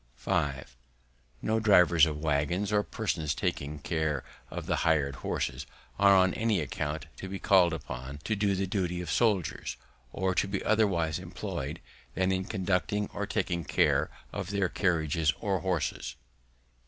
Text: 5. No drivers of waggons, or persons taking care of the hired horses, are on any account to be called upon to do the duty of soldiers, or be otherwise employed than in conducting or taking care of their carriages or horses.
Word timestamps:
5. 0.15 0.75
No 1.43 1.59
drivers 1.59 2.07
of 2.07 2.17
waggons, 2.17 2.71
or 2.71 2.81
persons 2.81 3.35
taking 3.35 3.77
care 3.77 4.23
of 4.49 4.65
the 4.65 4.77
hired 4.77 5.17
horses, 5.17 5.67
are 5.99 6.15
on 6.15 6.33
any 6.33 6.59
account 6.59 7.05
to 7.17 7.29
be 7.29 7.37
called 7.37 7.71
upon 7.71 8.17
to 8.23 8.35
do 8.35 8.55
the 8.55 8.65
duty 8.65 8.99
of 9.01 9.11
soldiers, 9.11 9.77
or 10.11 10.33
be 10.33 10.63
otherwise 10.65 11.19
employed 11.19 11.79
than 12.15 12.31
in 12.31 12.45
conducting 12.45 13.11
or 13.13 13.27
taking 13.27 13.63
care 13.63 14.09
of 14.33 14.49
their 14.49 14.69
carriages 14.69 15.33
or 15.39 15.59
horses. 15.59 16.15